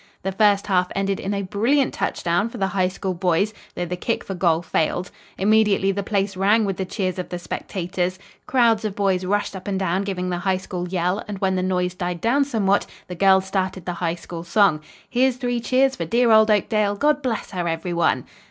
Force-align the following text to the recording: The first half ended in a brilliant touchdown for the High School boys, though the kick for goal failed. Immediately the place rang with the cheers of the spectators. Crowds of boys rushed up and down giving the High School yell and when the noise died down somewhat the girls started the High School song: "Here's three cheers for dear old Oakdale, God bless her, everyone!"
The 0.23 0.31
first 0.31 0.65
half 0.65 0.91
ended 0.95 1.19
in 1.19 1.31
a 1.31 1.43
brilliant 1.43 1.93
touchdown 1.93 2.49
for 2.49 2.57
the 2.57 2.69
High 2.69 2.87
School 2.87 3.13
boys, 3.13 3.53
though 3.75 3.85
the 3.85 3.95
kick 3.95 4.23
for 4.23 4.33
goal 4.33 4.63
failed. 4.63 5.11
Immediately 5.37 5.91
the 5.91 6.01
place 6.01 6.35
rang 6.35 6.65
with 6.65 6.77
the 6.77 6.85
cheers 6.85 7.19
of 7.19 7.29
the 7.29 7.37
spectators. 7.37 8.17
Crowds 8.47 8.83
of 8.83 8.95
boys 8.95 9.25
rushed 9.25 9.55
up 9.55 9.67
and 9.67 9.77
down 9.79 10.01
giving 10.01 10.31
the 10.31 10.39
High 10.39 10.57
School 10.57 10.87
yell 10.89 11.23
and 11.27 11.37
when 11.37 11.55
the 11.55 11.61
noise 11.61 11.93
died 11.93 12.19
down 12.19 12.45
somewhat 12.45 12.87
the 13.09 13.13
girls 13.13 13.45
started 13.45 13.85
the 13.85 13.93
High 14.01 14.15
School 14.15 14.43
song: 14.43 14.81
"Here's 15.07 15.35
three 15.37 15.59
cheers 15.59 15.95
for 15.95 16.05
dear 16.05 16.31
old 16.31 16.49
Oakdale, 16.49 16.95
God 16.95 17.21
bless 17.21 17.51
her, 17.51 17.67
everyone!" 17.67 18.25